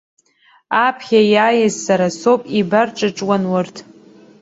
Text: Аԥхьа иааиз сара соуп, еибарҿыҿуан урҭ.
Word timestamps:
Аԥхьа 0.85 1.21
иааиз 1.33 1.75
сара 1.85 2.07
соуп, 2.19 2.41
еибарҿыҿуан 2.55 3.43
урҭ. 3.55 3.75